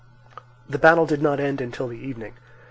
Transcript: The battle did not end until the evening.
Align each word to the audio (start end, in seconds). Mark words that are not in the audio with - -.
The 0.67 0.79
battle 0.79 1.05
did 1.05 1.21
not 1.21 1.39
end 1.39 1.61
until 1.61 1.87
the 1.87 1.95
evening. 1.99 2.33